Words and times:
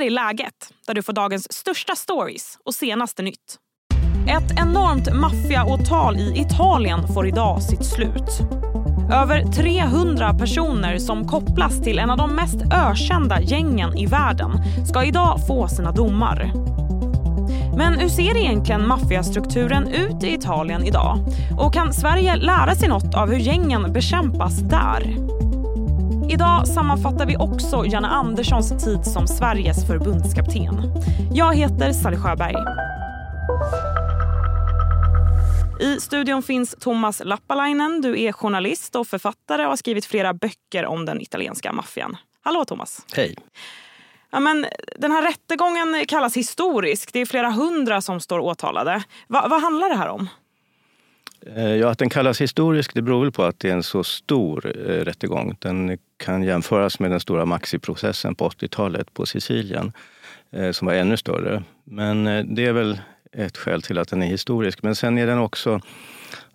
här 0.00 0.06
är 0.06 0.10
läget, 0.10 0.72
där 0.86 0.94
du 0.94 1.02
får 1.02 1.12
dagens 1.12 1.52
största 1.52 1.96
stories 1.96 2.58
och 2.64 2.74
senaste 2.74 3.22
nytt. 3.22 3.56
Ett 4.28 4.60
enormt 4.60 5.14
maffiaåtal 5.14 6.16
i 6.16 6.40
Italien 6.40 7.08
får 7.14 7.26
idag 7.26 7.62
sitt 7.62 7.84
slut. 7.84 8.40
Över 9.12 9.52
300 9.52 10.34
personer 10.34 10.98
som 10.98 11.28
kopplas 11.28 11.82
till 11.82 11.98
en 11.98 12.10
av 12.10 12.16
de 12.16 12.34
mest 12.34 12.56
ökända 12.72 13.40
gängen 13.40 13.98
i 13.98 14.06
världen 14.06 14.50
ska 14.86 15.04
idag 15.04 15.46
få 15.46 15.68
sina 15.68 15.92
domar. 15.92 16.52
Men 17.76 17.98
hur 17.98 18.08
ser 18.08 18.36
egentligen 18.36 18.86
maffiastrukturen 18.86 19.88
ut 19.88 20.24
i 20.24 20.34
Italien 20.34 20.84
idag? 20.84 21.18
Och 21.58 21.74
kan 21.74 21.92
Sverige 21.92 22.36
lära 22.36 22.74
sig 22.74 22.88
något 22.88 23.14
av 23.14 23.30
hur 23.30 23.38
gängen 23.38 23.92
bekämpas 23.92 24.58
där? 24.58 25.16
Idag 26.32 26.68
sammanfattar 26.68 27.26
vi 27.26 27.36
också 27.36 27.86
Janne 27.86 28.08
Anderssons 28.08 28.84
tid 28.84 29.04
som 29.04 29.26
Sveriges 29.26 29.86
förbundskapten. 29.86 30.74
Jag 31.34 31.54
heter 31.54 31.92
Sally 31.92 32.16
Sjöberg. 32.16 32.54
I 35.80 36.00
studion 36.00 36.42
finns 36.42 36.76
Thomas 36.80 37.22
Lappalainen. 37.24 38.00
Du 38.00 38.22
är 38.22 38.32
journalist 38.32 38.96
och 38.96 39.06
författare 39.06 39.62
och 39.62 39.68
har 39.68 39.76
skrivit 39.76 40.04
flera 40.04 40.34
böcker 40.34 40.86
om 40.86 41.06
den 41.06 41.20
italienska 41.20 41.72
maffian. 41.72 42.16
Hallå 42.42 42.64
Thomas. 42.64 43.06
Hej. 43.14 43.36
Ja, 44.30 44.40
men 44.40 44.66
den 44.96 45.12
här 45.12 45.22
rättegången 45.22 46.04
kallas 46.08 46.36
historisk. 46.36 47.12
Det 47.12 47.20
är 47.20 47.26
flera 47.26 47.50
hundra 47.50 48.00
som 48.00 48.20
står 48.20 48.38
åtalade. 48.38 49.02
Va, 49.28 49.46
vad 49.50 49.62
handlar 49.62 49.88
det 49.88 49.96
här 49.96 50.08
om? 50.08 50.28
Eh, 51.46 51.74
ja, 51.74 51.88
att 51.88 51.98
den 51.98 52.10
kallas 52.10 52.40
historisk 52.40 52.94
det 52.94 53.02
beror 53.02 53.20
väl 53.20 53.32
på 53.32 53.44
att 53.44 53.58
det 53.58 53.68
är 53.68 53.72
en 53.72 53.82
så 53.82 54.04
stor 54.04 54.66
eh, 54.66 55.04
rättegång. 55.04 55.56
Den 55.58 55.98
kan 56.16 56.42
jämföras 56.42 57.00
med 57.00 57.10
den 57.10 57.20
stora 57.20 57.44
Maxiprocessen 57.44 58.34
på 58.34 58.48
80-talet 58.48 59.14
på 59.14 59.26
Sicilien 59.26 59.92
eh, 60.52 60.70
som 60.70 60.86
var 60.86 60.94
ännu 60.94 61.16
större. 61.16 61.62
Men 61.84 62.26
eh, 62.26 62.44
det 62.44 62.66
är 62.66 62.72
väl 62.72 62.98
ett 63.32 63.56
skäl 63.56 63.82
till 63.82 63.98
att 63.98 64.08
den 64.08 64.22
är 64.22 64.26
historisk. 64.26 64.82
Men 64.82 64.94
sen 64.94 65.18
är 65.18 65.26
den 65.26 65.38
också, 65.38 65.80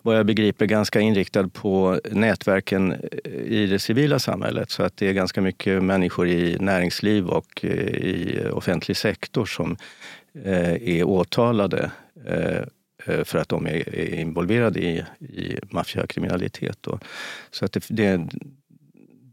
vad 0.02 0.18
jag 0.18 0.26
begriper, 0.26 0.66
ganska 0.66 1.00
inriktad 1.00 1.48
på 1.48 2.00
nätverken 2.10 2.92
eh, 2.92 3.32
i 3.32 3.66
det 3.66 3.78
civila 3.78 4.18
samhället. 4.18 4.70
Så 4.70 4.82
att 4.82 4.96
det 4.96 5.08
är 5.08 5.12
ganska 5.12 5.40
mycket 5.40 5.82
människor 5.82 6.28
i 6.28 6.56
näringsliv 6.60 7.26
och 7.26 7.64
eh, 7.64 7.70
i 7.70 8.48
offentlig 8.52 8.96
sektor 8.96 9.46
som 9.46 9.76
eh, 10.44 10.98
är 10.98 11.04
åtalade 11.04 11.90
eh, 12.26 12.62
för 13.24 13.38
att 13.38 13.48
de 13.48 13.66
är 13.66 14.14
involverade 14.14 14.80
i, 14.80 15.04
i 15.20 15.58
maffiakriminalitet. 15.70 16.86
Så 17.50 17.64
att 17.64 17.72
det, 17.72 17.88
det, 17.88 18.28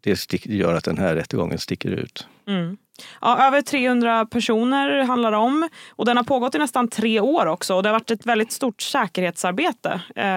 det 0.02 0.46
gör 0.46 0.74
att 0.74 0.84
den 0.84 0.98
här 0.98 1.16
rättegången 1.16 1.60
sticker 1.60 1.90
ut. 1.90 2.28
Mm. 2.48 2.78
Ja, 3.22 3.48
över 3.48 3.62
300 3.62 4.26
personer 4.26 5.04
handlar 5.04 5.32
det 5.32 5.38
om. 5.38 5.70
Och 5.90 6.06
den 6.06 6.18
har 6.18 6.24
pågått 6.24 6.56
i 6.56 6.58
nästan 6.58 6.88
tre 6.88 7.20
år 7.20 7.46
också. 7.46 7.76
Och 7.76 7.84
det 7.84 7.90
har 7.90 7.94
varit 7.94 8.12
ett 8.12 8.26
väldigt 8.26 8.52
stort 8.52 8.82
säkerhetsarbete. 8.82 10.02
Eh, 10.16 10.28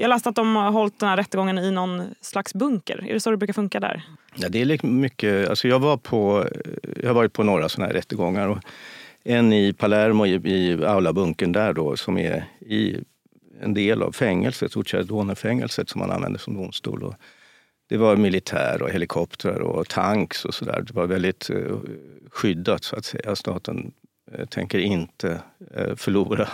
jag 0.00 0.08
läste 0.08 0.28
att 0.28 0.36
de 0.36 0.56
har 0.56 0.70
hållit 0.70 1.00
den 1.00 1.08
här 1.08 1.16
rättegången 1.16 1.58
i 1.58 1.70
någon 1.70 2.02
slags 2.20 2.54
bunker. 2.54 3.04
Är 3.08 3.12
det 3.12 3.20
så 3.20 3.30
det 3.30 3.36
brukar 3.36 3.54
funka 3.54 3.80
där? 3.80 4.02
Ja, 4.34 4.48
det 4.48 4.62
är 4.62 4.86
mycket, 4.86 5.48
alltså 5.48 5.68
jag, 5.68 5.78
var 5.78 5.96
på, 5.96 6.48
jag 7.02 7.08
har 7.08 7.14
varit 7.14 7.32
på 7.32 7.42
några 7.42 7.68
sådana 7.68 7.86
här 7.86 7.94
rättegångar. 7.94 8.48
Och 8.48 8.58
en 9.26 9.52
i 9.52 9.72
Palermo, 9.72 10.26
i, 10.26 10.34
i 10.34 10.84
Aula-bunkern 10.84 11.52
där 11.52 11.72
då, 11.72 11.96
som 11.96 12.18
är 12.18 12.44
i 12.60 12.96
en 13.60 13.74
del 13.74 14.02
av 14.02 14.12
fängelset, 14.12 14.76
Ucciardone-fängelset 14.76 15.88
som 15.90 15.98
man 15.98 16.10
använde 16.10 16.38
som 16.38 16.54
domstol. 16.54 17.02
Och 17.02 17.14
det 17.88 17.96
var 17.96 18.16
militär 18.16 18.82
och 18.82 18.90
helikoptrar 18.90 19.60
och 19.60 19.88
tanks 19.88 20.44
och 20.44 20.54
sådär. 20.54 20.84
Det 20.86 20.94
var 20.94 21.06
väldigt 21.06 21.50
eh, 21.50 21.76
skyddat 22.30 22.84
så 22.84 22.96
att 22.96 23.04
säga. 23.04 23.36
Staten 23.36 23.92
eh, 24.32 24.46
tänker 24.46 24.78
inte 24.78 25.40
eh, 25.74 25.94
förlora 25.96 26.48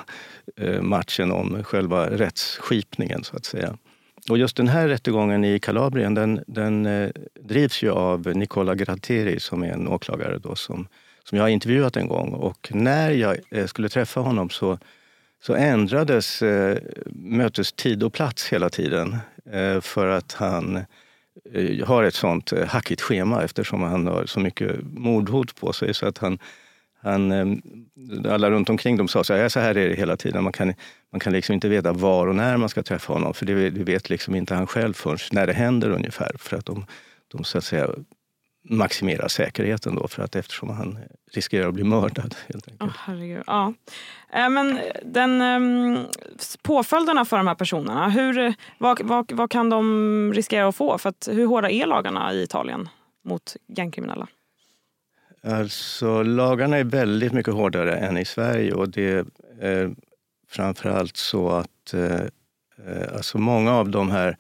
eh, 0.56 0.82
matchen 0.82 1.32
om 1.32 1.64
själva 1.64 2.10
rättsskipningen 2.10 3.24
så 3.24 3.36
att 3.36 3.44
säga. 3.44 3.78
Och 4.30 4.38
just 4.38 4.56
den 4.56 4.68
här 4.68 4.88
rättegången 4.88 5.44
i 5.44 5.58
Kalabrien 5.58 6.14
den, 6.14 6.44
den 6.46 6.86
eh, 6.86 7.10
drivs 7.40 7.82
ju 7.82 7.90
av 7.90 8.26
Nicola 8.36 8.74
Gratteri 8.74 9.40
som 9.40 9.62
är 9.62 9.72
en 9.72 9.88
åklagare 9.88 10.38
då 10.38 10.54
som, 10.54 10.88
som 11.24 11.38
jag 11.38 11.44
har 11.44 11.48
intervjuat 11.48 11.96
en 11.96 12.08
gång. 12.08 12.32
Och 12.32 12.68
när 12.70 13.10
jag 13.10 13.36
eh, 13.50 13.66
skulle 13.66 13.88
träffa 13.88 14.20
honom 14.20 14.50
så, 14.50 14.78
så 15.42 15.54
ändrades 15.54 16.42
eh, 16.42 16.78
mötestid 17.06 18.02
och 18.02 18.12
plats 18.12 18.48
hela 18.48 18.70
tiden. 18.70 19.16
Eh, 19.52 19.80
för 19.80 20.08
att 20.08 20.32
han 20.32 20.84
Eh, 21.52 21.86
har 21.86 22.02
ett 22.02 22.14
sånt 22.14 22.52
eh, 22.52 22.66
hackigt 22.66 23.00
schema 23.00 23.42
eftersom 23.42 23.82
han 23.82 24.06
har 24.06 24.26
så 24.26 24.40
mycket 24.40 24.80
mordhot 24.82 25.54
på 25.60 25.72
sig. 25.72 25.94
Så 25.94 26.06
att 26.06 26.18
han, 26.18 26.38
han, 27.02 27.62
alla 28.28 28.50
runt 28.50 28.70
omkring 28.70 28.96
dem 28.96 29.08
sa 29.08 29.24
så 29.24 29.34
här, 29.34 29.48
så 29.48 29.60
här 29.60 29.76
är 29.76 29.88
det 29.88 29.94
hela 29.94 30.16
tiden. 30.16 30.44
Man 30.44 30.52
kan, 30.52 30.74
man 31.12 31.20
kan 31.20 31.32
liksom 31.32 31.54
inte 31.54 31.68
veta 31.68 31.92
var 31.92 32.26
och 32.26 32.34
när 32.34 32.56
man 32.56 32.68
ska 32.68 32.82
träffa 32.82 33.12
honom. 33.12 33.34
För 33.34 33.46
det, 33.46 33.70
det 33.70 33.84
vet 33.84 34.10
liksom 34.10 34.34
inte 34.34 34.54
han 34.54 34.66
själv 34.66 34.92
förrän 34.92 35.18
när 35.32 35.46
det 35.46 35.52
händer 35.52 35.90
ungefär. 35.90 36.32
För 36.38 36.56
att 36.56 36.66
de, 36.66 36.86
de 37.28 37.44
så 37.44 37.58
att 37.58 37.64
säga 37.64 37.88
maximera 38.64 39.28
säkerheten 39.28 39.94
då 39.94 40.08
för 40.08 40.22
att 40.22 40.36
eftersom 40.36 40.70
han 40.70 40.98
riskerar 41.32 41.68
att 41.68 41.74
bli 41.74 41.84
mördad. 41.84 42.34
Helt 42.46 42.68
enkelt. 42.68 42.90
Oh, 42.90 42.96
herregud. 42.98 43.42
Ja. 43.46 43.74
Äh, 44.32 44.48
men 44.50 44.80
den, 45.04 45.42
um, 45.42 46.06
påföljderna 46.62 47.24
för 47.24 47.36
de 47.36 47.46
här 47.46 47.54
personerna, 47.54 48.08
hur, 48.08 48.54
vad, 48.78 49.02
vad, 49.02 49.32
vad 49.32 49.50
kan 49.50 49.70
de 49.70 50.32
riskera 50.34 50.68
att 50.68 50.76
få? 50.76 50.98
För 50.98 51.08
att, 51.08 51.28
hur 51.30 51.46
hårda 51.46 51.70
är 51.70 51.86
lagarna 51.86 52.32
i 52.32 52.42
Italien 52.42 52.88
mot 53.24 53.56
gängkriminella? 53.68 54.26
Alltså, 55.44 56.22
lagarna 56.22 56.76
är 56.76 56.84
väldigt 56.84 57.32
mycket 57.32 57.54
hårdare 57.54 57.96
än 57.96 58.18
i 58.18 58.24
Sverige 58.24 58.72
och 58.72 58.88
det 58.88 59.26
är 59.60 59.94
framförallt 60.48 61.16
så 61.16 61.50
att 61.50 61.94
eh, 61.94 62.20
eh, 62.86 63.14
alltså 63.14 63.38
många 63.38 63.74
av 63.74 63.88
de 63.88 64.10
här 64.10 64.36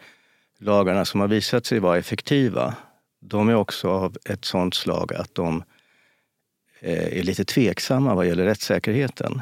lagarna 0.58 1.04
som 1.04 1.20
har 1.20 1.28
visat 1.28 1.66
sig 1.66 1.78
vara 1.78 1.98
effektiva 1.98 2.74
de 3.24 3.48
är 3.48 3.54
också 3.54 3.88
av 3.88 4.16
ett 4.24 4.44
sånt 4.44 4.74
slag 4.74 5.14
att 5.14 5.34
de 5.34 5.62
eh, 6.80 7.18
är 7.18 7.22
lite 7.22 7.44
tveksamma 7.44 8.14
vad 8.14 8.26
gäller 8.26 8.44
rättssäkerheten. 8.44 9.40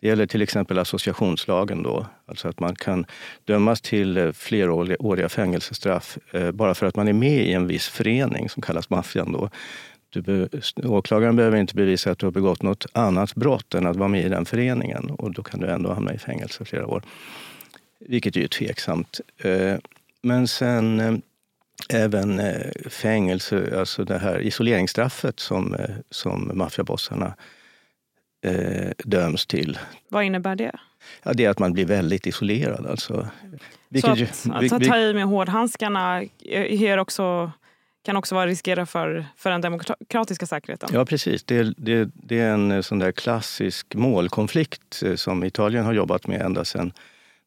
Det 0.00 0.08
gäller 0.08 0.26
till 0.26 0.42
exempel 0.42 0.78
associationslagen 0.78 1.82
då, 1.82 2.06
alltså 2.26 2.48
att 2.48 2.60
man 2.60 2.74
kan 2.74 3.06
dömas 3.44 3.80
till 3.80 4.16
eh, 4.16 4.32
fleråriga 4.32 5.28
fängelsestraff 5.28 6.18
eh, 6.32 6.50
bara 6.50 6.74
för 6.74 6.86
att 6.86 6.96
man 6.96 7.08
är 7.08 7.12
med 7.12 7.46
i 7.46 7.52
en 7.52 7.66
viss 7.66 7.88
förening 7.88 8.48
som 8.48 8.62
kallas 8.62 8.90
maffian. 8.90 9.32
Då. 9.32 9.50
Du 10.10 10.48
åklagaren 10.84 11.36
behöver 11.36 11.58
inte 11.58 11.74
bevisa 11.74 12.10
att 12.10 12.18
du 12.18 12.26
har 12.26 12.30
begått 12.30 12.62
något 12.62 12.86
annat 12.92 13.34
brott 13.34 13.74
än 13.74 13.86
att 13.86 13.96
vara 13.96 14.08
med 14.08 14.26
i 14.26 14.28
den 14.28 14.44
föreningen 14.44 15.10
och 15.10 15.32
då 15.32 15.42
kan 15.42 15.60
du 15.60 15.66
ändå 15.66 15.92
hamna 15.92 16.14
i 16.14 16.18
fängelse 16.18 16.64
flera 16.64 16.86
år. 16.86 17.02
Vilket 18.00 18.36
är 18.36 18.40
ju 18.40 18.48
tveksamt. 18.48 19.20
Men 20.22 20.48
sen 20.48 21.22
även 21.88 22.40
eh, 22.40 22.70
fängelse, 22.90 23.78
alltså 23.78 24.04
det 24.04 24.18
här 24.18 24.40
isoleringsstraffet 24.40 25.40
som, 25.40 25.74
eh, 25.74 25.90
som 26.10 26.50
maffiabossarna 26.54 27.34
eh, 28.44 28.90
döms 29.04 29.46
till. 29.46 29.78
Vad 30.08 30.24
innebär 30.24 30.56
det? 30.56 30.72
Ja, 31.22 31.32
det 31.32 31.44
är 31.44 31.50
att 31.50 31.58
man 31.58 31.72
blir 31.72 31.84
väldigt 31.84 32.26
isolerad. 32.26 32.86
Alltså. 32.86 33.28
Vilket, 33.88 34.34
Så 34.34 34.52
att, 34.52 34.72
att 34.72 34.84
ta 34.84 34.96
i 34.96 35.14
med 35.14 35.24
hårdhandskarna 35.24 36.22
ger 36.70 36.98
också, 36.98 37.52
kan 38.04 38.16
också 38.16 38.34
vara 38.34 38.46
riskera 38.46 38.86
för, 38.86 39.26
för 39.36 39.50
den 39.50 39.60
demokratiska 39.60 40.46
säkerheten? 40.46 40.90
Ja, 40.92 41.04
precis. 41.04 41.44
Det, 41.44 41.74
det, 41.76 42.10
det 42.14 42.40
är 42.40 42.52
en 42.52 42.82
sån 42.82 42.98
där 42.98 43.12
klassisk 43.12 43.94
målkonflikt 43.94 45.02
som 45.14 45.44
Italien 45.44 45.84
har 45.84 45.92
jobbat 45.92 46.26
med 46.26 46.40
ända 46.40 46.64
sedan 46.64 46.92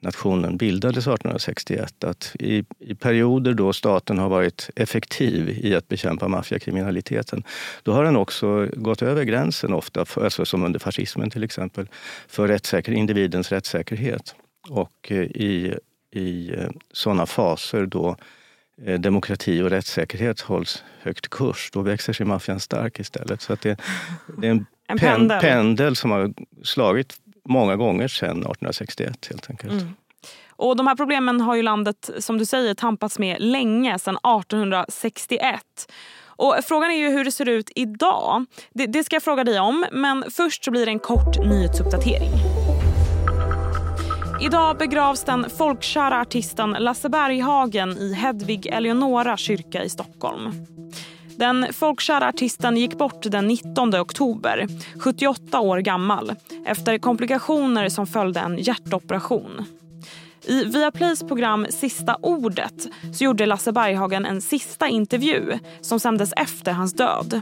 nationen 0.05 0.57
bildades 0.57 1.07
1861 1.07 2.03
att 2.03 2.35
i, 2.39 2.63
i 2.79 2.95
perioder 2.95 3.53
då 3.53 3.73
staten 3.73 4.17
har 4.17 4.29
varit 4.29 4.69
effektiv 4.75 5.49
i 5.49 5.75
att 5.75 5.87
bekämpa 5.87 6.27
maffiakriminaliteten, 6.27 7.43
då 7.83 7.91
har 7.91 8.03
den 8.03 8.15
också 8.15 8.67
gått 8.73 9.01
över 9.01 9.23
gränsen 9.23 9.73
ofta, 9.73 10.05
för, 10.05 10.23
alltså 10.23 10.45
som 10.45 10.63
under 10.63 10.79
fascismen 10.79 11.29
till 11.29 11.43
exempel, 11.43 11.87
för 12.27 12.47
rättssäker, 12.47 12.91
individens 12.91 13.51
rättssäkerhet. 13.51 14.35
Och 14.69 15.11
eh, 15.11 15.23
i, 15.23 15.77
i 16.11 16.53
eh, 16.53 16.69
sådana 16.91 17.25
faser 17.25 17.85
då 17.85 18.15
eh, 18.85 18.99
demokrati 18.99 19.61
och 19.61 19.69
rättssäkerhet 19.69 20.41
hålls 20.41 20.83
högt 21.01 21.27
kurs, 21.27 21.69
då 21.73 21.81
växer 21.81 22.13
sig 22.13 22.25
maffian 22.25 22.59
stark 22.59 22.99
istället. 22.99 23.41
Så 23.41 23.53
att 23.53 23.61
det, 23.61 23.77
det 24.37 24.47
är 24.47 24.51
en, 24.51 24.65
en 24.87 24.99
pendel. 24.99 25.41
pendel 25.41 25.95
som 25.95 26.11
har 26.11 26.33
slagit 26.63 27.13
många 27.45 27.75
gånger 27.75 28.07
sedan 28.07 28.29
1861 28.29 29.27
helt 29.29 29.49
enkelt. 29.49 29.73
Mm. 29.73 29.93
Och 30.57 30.75
de 30.75 30.87
här 30.87 30.95
problemen 30.95 31.41
har 31.41 31.55
ju 31.55 31.61
landet, 31.61 32.09
som 32.19 32.37
du 32.37 32.45
säger, 32.45 32.73
tampats 32.73 33.19
med 33.19 33.37
länge, 33.39 33.99
sedan 33.99 34.17
1861. 34.17 35.61
Och 36.37 36.55
frågan 36.63 36.91
är 36.91 36.97
ju 36.97 37.09
hur 37.09 37.25
det 37.25 37.31
ser 37.31 37.49
ut 37.49 37.71
idag. 37.75 38.45
Det, 38.73 38.85
det 38.85 39.03
ska 39.03 39.15
jag 39.15 39.23
fråga 39.23 39.43
dig 39.43 39.59
om, 39.59 39.85
men 39.91 40.23
först 40.31 40.65
så 40.65 40.71
blir 40.71 40.85
det 40.85 40.91
en 40.91 40.99
kort 40.99 41.39
nyhetsuppdatering. 41.45 42.31
Idag 44.41 44.77
begravs 44.77 45.23
den 45.23 45.49
folkkära 45.57 46.21
artisten 46.21 46.75
Lasse 46.79 47.09
Berghagen 47.09 47.97
i 47.97 48.13
Hedvig 48.13 48.65
Eleonora 48.65 49.37
kyrka 49.37 49.83
i 49.83 49.89
Stockholm. 49.89 50.51
Den 51.37 51.73
folkkära 51.73 52.27
artisten 52.27 52.77
gick 52.77 52.97
bort 52.97 53.21
den 53.23 53.47
19 53.47 53.95
oktober, 53.95 54.67
78 54.99 55.59
år 55.59 55.77
gammal 55.77 56.33
efter 56.65 56.97
komplikationer 56.97 57.89
som 57.89 58.07
följde 58.07 58.39
en 58.39 58.57
hjärtoperation. 58.57 59.65
I 60.47 60.63
Viaplays 60.63 61.23
program 61.23 61.67
Sista 61.69 62.17
ordet 62.21 62.87
så 63.13 63.23
gjorde 63.23 63.45
Lasse 63.45 63.71
Berghagen 63.71 64.25
en 64.25 64.41
sista 64.41 64.87
intervju 64.87 65.59
som 65.81 65.99
sändes 65.99 66.33
efter 66.37 66.71
hans 66.71 66.93
död. 66.93 67.41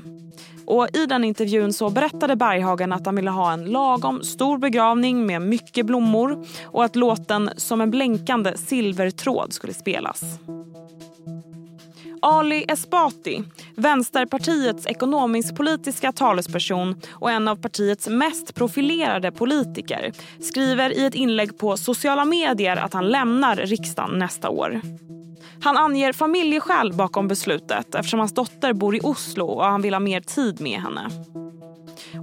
Och 0.66 0.88
I 0.94 1.06
den 1.06 1.24
intervjun 1.24 1.74
så 1.74 1.90
berättade 1.90 2.36
Berghagen 2.36 2.94
att 2.94 3.06
han 3.06 3.16
ville 3.16 3.32
ha 3.32 3.54
en 3.54 3.66
lagom 3.66 4.24
stor 4.24 4.58
begravning 4.58 5.26
med 5.26 5.42
mycket 5.42 5.86
blommor 5.86 6.46
och 6.66 6.84
att 6.84 6.96
låten 6.96 7.50
Som 7.58 7.82
en 7.82 7.92
blänkande 7.92 8.58
silvertråd 8.58 9.54
skulle 9.54 9.74
spelas. 9.74 10.24
Ali 12.26 12.66
Esbati, 12.68 13.44
Vänsterpartiets 13.76 14.88
ekonomisk-politiska 14.88 16.12
talesperson 16.12 16.96
och 17.12 17.32
en 17.32 17.48
av 17.48 17.56
partiets 17.56 18.08
mest 18.08 18.56
profilerade 18.56 19.32
politiker 19.32 20.14
skriver 20.42 20.98
i 20.98 21.06
ett 21.06 21.16
inlägg 21.16 21.58
på 21.58 21.78
sociala 21.78 22.26
medier 22.26 22.78
att 22.78 22.94
han 22.94 23.08
lämnar 23.08 23.56
riksdagen 23.56 24.20
nästa 24.20 24.50
år. 24.50 24.82
Han 25.64 25.78
anger 25.78 26.14
familjeskäl 26.14 26.94
bakom 26.94 27.28
beslutet 27.28 27.96
eftersom 27.96 28.20
hans 28.20 28.34
dotter 28.34 28.74
bor 28.74 28.96
i 28.96 29.00
Oslo 29.04 29.46
och 29.46 29.66
han 29.66 29.82
vill 29.82 29.94
ha 29.94 30.00
mer 30.00 30.22
tid 30.22 30.62
med 30.62 30.82
henne. 30.82 31.10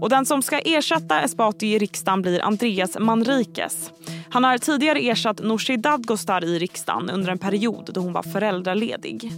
Och 0.01 0.09
den 0.09 0.27
som 0.27 0.43
ska 0.43 0.59
ersätta 0.59 1.23
Esbati 1.23 1.67
i 1.67 1.79
riksdagen 1.79 2.23
blir 2.23 2.41
Andreas 2.41 2.99
Manrikes. 2.99 3.91
Han 4.31 4.45
har 4.45 4.59
tidigare 4.59 4.99
ersatt 4.99 5.43
Nooshi 5.43 5.77
Dadgostar 5.77 6.45
i 6.45 6.59
riksdagen 6.59 7.11
under 7.11 7.33
en 7.33 7.39
period 7.39 7.91
då 7.95 8.01
hon 8.01 8.13
var 8.13 8.23
föräldraledig. 8.23 9.33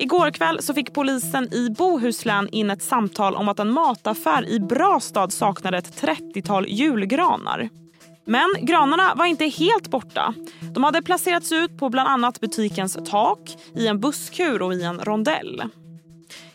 Igår 0.00 0.30
kväll 0.30 0.62
så 0.62 0.74
fick 0.74 0.92
polisen 0.92 1.54
i 1.54 1.70
Bohuslän 1.70 2.48
in 2.48 2.70
ett 2.70 2.82
samtal 2.82 3.34
om 3.34 3.48
att 3.48 3.58
en 3.58 3.72
mataffär 3.72 4.48
i 4.48 4.60
Brastad 4.60 5.30
saknade 5.30 5.78
ett 5.78 6.02
30-tal 6.02 6.68
julgranar. 6.68 7.68
Men 8.24 8.54
granarna 8.60 9.14
var 9.14 9.26
inte 9.26 9.46
helt 9.46 9.90
borta. 9.90 10.34
De 10.74 10.84
hade 10.84 11.02
placerats 11.02 11.52
ut 11.52 11.78
på 11.78 11.88
bland 11.88 12.08
annat 12.08 12.40
butikens 12.40 12.98
tak, 13.10 13.56
i 13.74 13.86
en 13.86 14.00
busskur 14.00 14.62
och 14.62 14.74
i 14.74 14.82
en 14.82 15.00
rondell. 15.00 15.62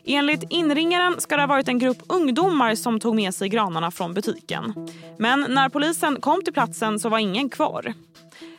Enligt 0.06 0.44
inringaren 0.50 1.22
ska 1.22 1.36
det 1.36 1.42
ha 1.42 1.48
varit 1.48 1.68
en 1.68 1.80
grupp 1.80 2.04
ungdomar 2.10 2.76
som 2.76 3.00
tog 3.00 3.16
med 3.16 3.36
sig 3.36 3.50
granarna 3.50 3.92
från 3.92 4.14
butiken. 4.14 4.74
Men 5.20 5.46
när 5.50 5.70
polisen 5.70 6.22
kom 6.22 6.44
till 6.44 6.54
platsen 6.54 7.00
så 7.00 7.10
var 7.10 7.20
ingen 7.20 7.50
kvar. 7.50 7.94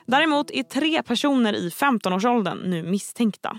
Däremot 0.06 0.50
är 0.50 0.62
tre 0.62 1.02
personer 1.02 1.52
i 1.52 1.68
15-årsåldern 1.68 2.58
nu 2.58 2.82
misstänkta. 2.82 3.58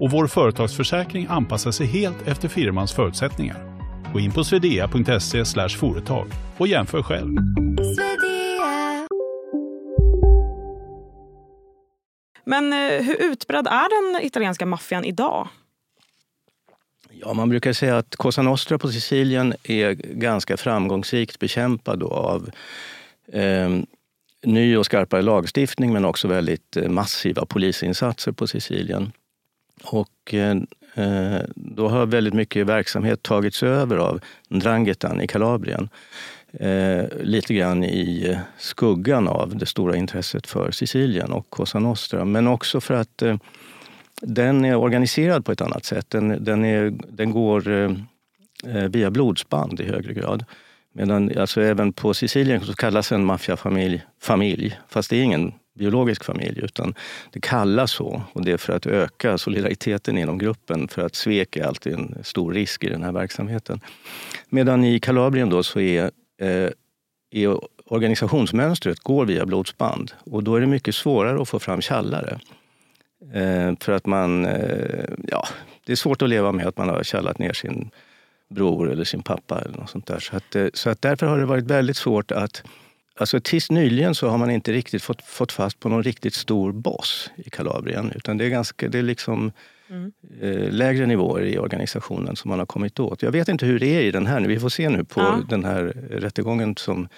och 0.00 0.10
vår 0.10 0.26
företagsförsäkring 0.26 1.26
anpassar 1.30 1.70
sig 1.70 1.86
helt 1.86 2.28
efter 2.28 2.48
firmans 2.48 2.92
förutsättningar. 2.92 3.56
Gå 4.12 4.20
in 4.20 4.32
på 4.32 4.44
swedea.se 4.44 5.68
företag 5.68 6.26
och 6.56 6.66
jämför 6.66 7.02
själv. 7.02 7.36
Men 12.44 12.72
eh, 12.72 13.02
hur 13.02 13.16
utbredd 13.22 13.66
är 13.66 14.14
den 14.14 14.24
italienska 14.24 14.66
maffian 14.66 15.04
idag? 15.04 15.48
Ja, 17.10 17.32
man 17.32 17.48
brukar 17.48 17.72
säga 17.72 17.96
att 17.96 18.16
Cosa 18.16 18.42
Nostra 18.42 18.78
på 18.78 18.88
Sicilien 18.88 19.54
är 19.62 19.92
ganska 19.94 20.56
framgångsrikt 20.56 21.38
bekämpad 21.38 22.02
av 22.02 22.50
eh, 23.32 23.78
ny 24.42 24.76
och 24.76 24.86
skarpare 24.86 25.22
lagstiftning 25.22 25.92
men 25.92 26.04
också 26.04 26.28
väldigt 26.28 26.76
eh, 26.76 26.88
massiva 26.88 27.46
polisinsatser 27.46 28.32
på 28.32 28.46
Sicilien. 28.46 29.12
Och 29.86 30.34
eh, 30.34 30.56
eh, 30.94 31.40
då 31.54 31.88
har 31.88 32.06
väldigt 32.06 32.34
mycket 32.34 32.66
verksamhet 32.66 33.22
tagits 33.22 33.62
över 33.62 33.96
av 33.96 34.20
Ndrangetan 34.48 35.20
i 35.20 35.26
Kalabrien. 35.26 35.88
Eh, 36.52 37.04
lite 37.20 37.54
grann 37.54 37.84
i 37.84 38.38
skuggan 38.58 39.28
av 39.28 39.56
det 39.56 39.66
stora 39.66 39.96
intresset 39.96 40.46
för 40.46 40.70
Sicilien 40.70 41.32
och 41.32 41.50
Cosa 41.50 41.78
Nostra. 41.78 42.24
Men 42.24 42.46
också 42.46 42.80
för 42.80 42.94
att 42.94 43.22
eh, 43.22 43.36
den 44.20 44.64
är 44.64 44.76
organiserad 44.76 45.44
på 45.44 45.52
ett 45.52 45.60
annat 45.60 45.84
sätt. 45.84 46.10
Den, 46.10 46.44
den, 46.44 46.64
är, 46.64 46.94
den 47.08 47.30
går 47.30 47.68
eh, 47.68 47.90
eh 48.66 48.88
via 48.88 49.10
blodsband 49.10 49.80
i 49.80 49.84
högre 49.84 50.14
grad. 50.14 50.44
Medan 50.92 51.38
alltså 51.38 51.60
även 51.60 51.92
på 51.92 52.14
Sicilien 52.14 52.60
så 52.60 52.74
kallas 52.74 53.12
en 53.12 53.24
maffiafamilj 53.24 54.02
familj, 54.20 54.78
fast 54.88 55.10
det 55.10 55.16
är 55.16 55.22
ingen 55.22 55.52
biologisk 55.76 56.24
familj, 56.24 56.60
utan 56.62 56.94
det 57.32 57.40
kallas 57.40 57.90
så. 57.90 58.22
Och 58.32 58.44
det 58.44 58.52
är 58.52 58.56
för 58.56 58.72
att 58.72 58.86
öka 58.86 59.38
solidariteten 59.38 60.18
inom 60.18 60.38
gruppen, 60.38 60.88
för 60.88 61.02
att 61.02 61.14
svek 61.14 61.56
är 61.56 61.64
alltid 61.64 61.92
en 61.94 62.18
stor 62.24 62.52
risk 62.52 62.84
i 62.84 62.88
den 62.88 63.02
här 63.02 63.12
verksamheten. 63.12 63.80
Medan 64.48 64.84
i 64.84 65.00
Kalabrien 65.00 65.50
då 65.50 65.62
så 65.62 65.80
är, 65.80 66.10
eh, 66.40 66.70
är 67.30 67.58
organisationsmönstret 67.86 69.00
går 69.00 69.26
via 69.26 69.46
blodsband 69.46 70.12
och 70.24 70.42
då 70.42 70.56
är 70.56 70.60
det 70.60 70.66
mycket 70.66 70.94
svårare 70.94 71.42
att 71.42 71.48
få 71.48 71.58
fram 71.58 71.80
tjallare. 71.80 72.40
Eh, 73.34 73.72
för 73.80 73.92
att 73.92 74.06
man, 74.06 74.46
eh, 74.46 75.04
ja, 75.28 75.48
det 75.86 75.92
är 75.92 75.96
svårt 75.96 76.22
att 76.22 76.28
leva 76.28 76.52
med 76.52 76.66
att 76.66 76.78
man 76.78 76.88
har 76.88 77.02
tjallat 77.02 77.38
ner 77.38 77.52
sin 77.52 77.90
bror 78.48 78.92
eller 78.92 79.04
sin 79.04 79.22
pappa 79.22 79.60
eller 79.60 79.78
något 79.78 79.90
sånt 79.90 80.06
där. 80.06 80.18
Så, 80.18 80.36
att, 80.36 80.56
eh, 80.56 80.66
så 80.74 80.90
att 80.90 81.02
därför 81.02 81.26
har 81.26 81.38
det 81.38 81.46
varit 81.46 81.64
väldigt 81.64 81.96
svårt 81.96 82.32
att 82.32 82.62
Alltså 83.18 83.40
tills 83.40 83.70
nyligen 83.70 84.14
så 84.14 84.28
har 84.28 84.38
man 84.38 84.50
inte 84.50 84.72
riktigt 84.72 85.02
fått, 85.02 85.22
fått 85.22 85.52
fast 85.52 85.80
på 85.80 85.88
någon 85.88 86.02
riktigt 86.02 86.34
stor 86.34 86.72
boss 86.72 87.30
i 87.36 87.50
Kalabrien. 87.50 88.12
Utan 88.14 88.36
det 88.36 88.44
är, 88.44 88.48
ganska, 88.48 88.88
det 88.88 88.98
är 88.98 89.02
liksom 89.02 89.52
mm. 89.90 90.12
eh, 90.40 90.70
lägre 90.70 91.06
nivåer 91.06 91.42
i 91.42 91.58
organisationen 91.58 92.36
som 92.36 92.48
man 92.48 92.58
har 92.58 92.66
kommit 92.66 93.00
åt. 93.00 93.22
Jag 93.22 93.32
vet 93.32 93.48
inte 93.48 93.66
hur 93.66 93.78
det 93.78 93.86
är 93.86 94.02
i 94.02 94.10
den 94.10 94.26
här 94.26 94.40
nu. 94.40 94.48
Vi 94.48 94.60
får 94.60 94.68
se 94.68 94.88
nu 94.88 95.04
på 95.04 95.20
ja. 95.20 95.42
den 95.48 95.64
här 95.64 95.82
rättegången 96.10 96.76
som 96.76 97.08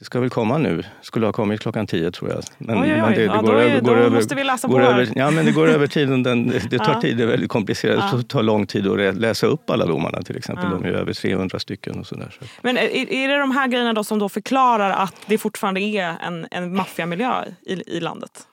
det 0.00 0.06
ska 0.06 0.20
väl 0.20 0.30
komma 0.30 0.58
nu. 0.58 0.82
Skulle 1.00 1.26
ha 1.26 1.32
kommit 1.32 1.60
klockan 1.60 1.86
tio 1.86 2.10
tror 2.10 2.30
jag. 2.30 2.42
Men, 2.58 2.82
oj, 2.82 2.92
oj, 2.92 2.92
oj. 2.92 3.00
Men 3.00 3.12
det, 3.12 3.18
det 3.18 3.24
ja, 3.24 3.40
går, 3.40 3.54
är, 3.54 3.70
över, 3.70 3.80
går 3.80 3.96
över, 3.96 4.16
måste 4.16 4.34
vi 4.34 4.44
läsa 4.44 4.68
på 4.68 4.80
över, 4.80 5.08
Ja, 5.14 5.30
men 5.30 5.44
det 5.44 5.52
går 5.52 5.68
över 5.76 5.86
tiden. 5.86 6.22
Den, 6.22 6.48
det 6.70 6.78
tar 6.78 6.92
ja. 6.92 7.00
tid, 7.00 7.16
det 7.16 7.22
är 7.22 7.26
väldigt 7.26 7.50
komplicerat. 7.50 8.04
Ja. 8.12 8.16
Det 8.16 8.28
tar 8.28 8.42
lång 8.42 8.66
tid 8.66 8.86
att 8.86 9.16
läsa 9.16 9.46
upp 9.46 9.70
alla 9.70 9.86
domarna 9.86 10.22
till 10.22 10.36
exempel. 10.36 10.64
Ja. 10.64 10.70
De 10.70 10.84
är 10.84 10.92
över 10.92 11.12
300 11.12 11.58
stycken 11.58 11.98
och 11.98 12.06
sådär. 12.06 12.36
Så. 12.38 12.44
Men 12.62 12.76
är, 12.76 13.12
är 13.12 13.28
det 13.28 13.38
de 13.38 13.50
här 13.50 13.68
grejerna 13.68 13.92
då 13.92 14.04
som 14.04 14.18
då 14.18 14.28
förklarar 14.28 14.90
att 14.90 15.14
det 15.26 15.38
fortfarande 15.38 15.80
är 15.80 16.16
en, 16.20 16.46
en 16.50 16.76
maffiamiljö 16.76 17.44
i, 17.62 17.96
i 17.96 18.00
landet? 18.00 18.46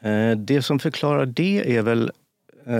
Eh, 0.00 0.30
det 0.30 0.62
som 0.62 0.78
förklarar 0.78 1.26
det 1.26 1.76
är 1.76 1.82
väl, 1.82 2.12
eh, 2.66 2.74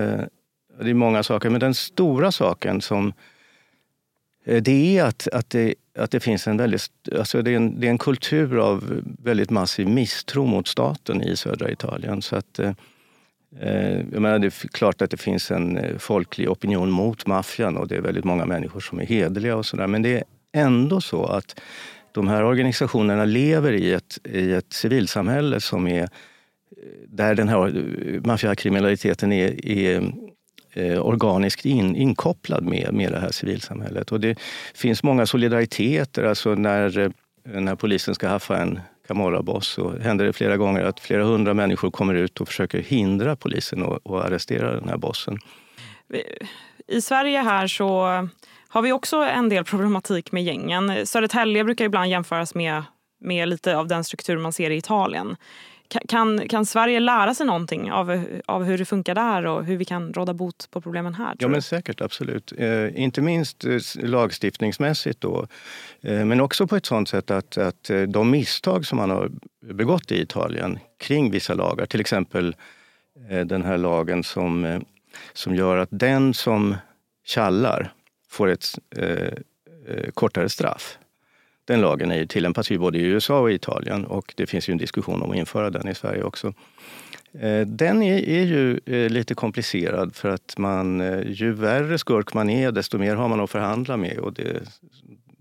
det 0.81 0.91
är 0.91 0.95
många 0.95 1.23
saker, 1.23 1.51
men 1.51 1.61
den 1.61 1.75
stora 1.75 2.33
saken 2.33 2.81
som 2.81 3.13
Eh, 4.45 4.63
det 4.63 4.99
är 4.99 5.05
att, 5.05 5.29
att, 5.33 5.51
det, 5.51 5.75
att 6.01 6.11
det 6.11 6.21
finns 6.21 6.47
en 6.47 6.57
väldigt... 6.57 6.91
Alltså 7.19 7.43
det, 7.43 7.51
är 7.51 7.57
en, 7.57 7.81
det 7.81 7.87
är 7.87 7.91
en 7.91 7.99
kultur 7.99 8.59
av 8.59 9.03
väldigt 9.23 9.51
massiv 9.51 9.89
misstro 9.89 10.47
mot 10.47 10.69
staten 10.69 11.23
i 11.23 11.37
södra 11.37 11.71
Italien. 11.71 12.23
Så 12.23 12.37
att, 12.37 12.59
eh, 12.59 12.73
eh 13.61 13.99
jag 14.13 14.23
menar, 14.23 14.39
det 14.39 14.47
är 14.47 14.69
klart 14.69 15.03
att 15.03 15.11
det 15.11 15.17
finns 15.17 15.51
en 15.51 15.77
eh, 15.77 15.99
folklig 15.99 16.51
opinion 16.51 16.91
mot 16.91 17.27
maffian 17.27 17.77
och 17.77 17.89
det 17.89 17.97
är 17.97 18.01
väldigt 18.01 18.25
många 18.25 18.47
människor 18.47 18.81
som 18.81 19.01
är 19.01 19.07
hederliga 19.07 19.57
och 19.57 19.67
sådär. 19.67 19.87
Men 19.87 20.03
det 20.03 20.17
är 20.17 20.25
ändå 20.53 21.01
så 21.01 21.25
att 21.25 21.61
de 22.13 22.29
här 22.29 22.45
organisationerna 22.45 23.25
lever 23.25 23.73
i 23.73 23.93
ett, 23.93 24.19
i 24.25 24.53
ett 24.53 24.73
civilsamhälle 24.73 25.61
som 25.61 25.87
är 25.87 26.03
eh, 26.03 26.09
där 27.09 27.35
den 27.35 27.49
här 27.49 28.21
maffiakriminaliteten 28.25 29.33
är, 29.33 29.67
är 29.67 30.13
eh, 30.73 31.07
organiskt 31.07 31.65
in, 31.65 31.97
inkopplad 31.97 32.65
med, 32.65 32.95
med 32.95 33.13
det 33.13 33.19
här 33.19 33.31
civilsamhället. 33.31 34.13
Och 34.13 34.21
det 34.21 34.39
finns 34.75 35.03
många 35.03 35.27
solidariteter. 35.27 36.25
Alltså 36.25 36.55
när, 36.55 36.99
eh, 36.99 37.11
när 37.45 37.77
polisen 37.77 38.15
ska 38.15 38.29
haffa 38.29 38.59
en 38.59 38.81
Camorra-boss 39.09 39.69
så 39.69 39.99
händer 39.99 40.25
det 40.25 40.33
flera 40.33 40.57
gånger 40.57 40.83
att 40.83 41.01
flera 41.01 41.25
hundra 41.25 41.55
människor 41.55 41.91
kommer 41.91 42.15
ut 42.15 42.41
och 42.41 42.49
försöker 42.49 42.79
hindra 42.79 43.37
polisen 43.37 43.83
att 43.83 44.07
arrestera 44.07 44.75
den 44.75 44.89
här 44.89 44.97
bossen. 44.97 45.39
I 46.87 47.01
Sverige 47.01 47.39
här 47.39 47.67
så 47.67 48.07
har 48.69 48.83
vi 48.83 48.93
också 48.93 49.17
en 49.17 49.49
del 49.49 49.65
problematik 49.65 50.33
med 50.33 50.43
gängen. 50.45 51.07
Södertälje 51.07 51.65
brukar 51.65 51.85
ibland 51.85 52.11
jämföras 52.11 52.55
med, 52.55 52.83
med 53.21 53.49
lite 53.49 53.77
av 53.77 53.89
den 53.89 54.05
struktur 54.05 54.39
man 54.39 54.53
ser 54.53 54.71
i 54.71 54.77
Italien. 54.77 55.37
Kan, 56.09 56.49
kan 56.49 56.67
Sverige 56.67 57.01
lära 57.01 57.35
sig 57.35 57.47
någonting 57.47 57.93
av, 57.93 58.25
av 58.47 58.65
hur 58.65 58.79
det 58.79 58.85
funkar 58.85 59.15
där 59.15 59.47
och 59.47 59.65
hur 59.65 59.77
vi 59.77 59.85
kan 59.85 60.13
råda 60.13 60.35
bot 60.35 60.69
på 60.71 60.81
problemen 60.81 61.15
här? 61.15 61.37
Ja, 61.39 61.49
men 61.49 61.63
säkert. 61.63 62.01
Absolut. 62.01 62.53
Eh, 62.59 63.03
inte 63.03 63.23
minst 63.23 63.65
eh, 63.65 63.79
lagstiftningsmässigt 63.95 65.21
då. 65.21 65.47
Eh, 66.01 66.25
men 66.25 66.41
också 66.41 66.67
på 66.67 66.77
ett 66.77 66.87
sånt 66.87 67.09
sätt 67.09 67.31
att, 67.31 67.59
att 67.59 67.91
eh, 67.91 68.03
de 68.03 68.31
misstag 68.31 68.87
som 68.87 68.99
man 68.99 69.11
har 69.11 69.31
begått 69.61 70.13
i 70.13 70.21
Italien 70.21 70.79
kring 70.99 71.31
vissa 71.31 71.55
lagar, 71.55 71.87
till 71.87 72.01
exempel 72.01 72.57
eh, 73.31 73.41
den 73.41 73.63
här 73.63 73.79
lagen 73.79 74.25
som, 74.25 74.85
som 75.33 75.55
gör 75.55 75.77
att 75.77 75.89
den 75.93 76.35
som 76.35 76.77
kallar 77.35 77.93
får 78.29 78.49
ett 78.49 78.79
kortare 80.15 80.49
straff 80.49 80.99
den 81.71 81.81
lagen 81.81 82.13
är 82.13 82.27
tillämpas 82.27 82.71
ju 82.71 82.79
både 82.79 82.99
i 82.99 83.03
USA 83.03 83.41
och 83.41 83.53
Italien 83.53 84.05
och 84.05 84.35
det 84.37 84.47
finns 84.47 84.69
ju 84.69 84.73
en 84.73 84.79
diskussion 84.79 85.23
om 85.23 85.31
att 85.31 85.37
införa 85.37 85.71
den 85.71 85.89
i 85.89 85.95
Sverige 85.95 86.23
också. 86.23 86.55
Eh, 87.33 87.67
den 87.67 88.03
är, 88.03 88.29
är 88.29 88.45
ju 88.45 88.81
eh, 88.87 89.11
lite 89.11 89.35
komplicerad 89.35 90.15
för 90.15 90.29
att 90.29 90.59
man, 90.59 91.01
eh, 91.01 91.31
ju 91.31 91.53
värre 91.53 91.99
skurk 91.99 92.35
man 92.35 92.51
är 92.51 92.73
desto 92.73 92.99
mer 92.99 93.15
har 93.15 93.29
man 93.29 93.41
att 93.41 93.51
förhandla 93.51 93.97
med 93.97 94.19
och 94.19 94.33
det, 94.33 94.53